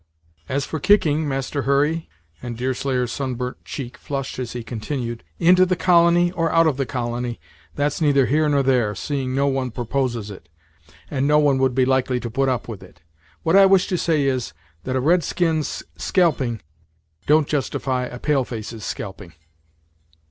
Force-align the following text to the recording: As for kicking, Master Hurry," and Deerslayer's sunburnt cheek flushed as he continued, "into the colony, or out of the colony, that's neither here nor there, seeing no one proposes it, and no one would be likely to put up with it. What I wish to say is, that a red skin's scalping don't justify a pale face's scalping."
As 0.49 0.65
for 0.65 0.79
kicking, 0.79 1.27
Master 1.29 1.61
Hurry," 1.61 2.09
and 2.41 2.57
Deerslayer's 2.57 3.11
sunburnt 3.11 3.63
cheek 3.63 3.97
flushed 3.99 4.39
as 4.39 4.53
he 4.53 4.63
continued, 4.63 5.23
"into 5.37 5.63
the 5.63 5.75
colony, 5.75 6.31
or 6.31 6.51
out 6.51 6.65
of 6.65 6.77
the 6.77 6.87
colony, 6.87 7.39
that's 7.75 8.01
neither 8.01 8.25
here 8.25 8.49
nor 8.49 8.63
there, 8.63 8.95
seeing 8.95 9.35
no 9.35 9.45
one 9.45 9.69
proposes 9.69 10.31
it, 10.31 10.49
and 11.11 11.27
no 11.27 11.37
one 11.37 11.59
would 11.59 11.75
be 11.75 11.85
likely 11.85 12.19
to 12.19 12.31
put 12.31 12.49
up 12.49 12.67
with 12.67 12.81
it. 12.81 12.99
What 13.43 13.55
I 13.55 13.67
wish 13.67 13.85
to 13.89 13.95
say 13.99 14.23
is, 14.25 14.53
that 14.85 14.95
a 14.95 14.99
red 14.99 15.23
skin's 15.23 15.83
scalping 15.97 16.63
don't 17.27 17.47
justify 17.47 18.05
a 18.05 18.17
pale 18.17 18.43
face's 18.43 18.83
scalping." 18.83 19.33